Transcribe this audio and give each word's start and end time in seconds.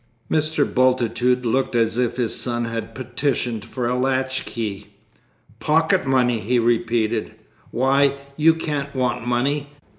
Mr. 0.31 0.65
Bultitude 0.65 1.45
looked 1.45 1.75
as 1.75 1.95
if 1.95 2.17
his 2.17 2.35
son 2.35 2.65
had 2.65 2.95
petitioned 2.95 3.63
for 3.63 3.87
a 3.87 3.93
latch 3.95 4.45
key. 4.45 4.87
"Pocket 5.59 6.07
money!" 6.07 6.39
he 6.39 6.57
repeated, 6.57 7.35
"why, 7.69 8.15
you 8.35 8.55
can't 8.55 8.95
want 8.95 9.27
money. 9.27 9.69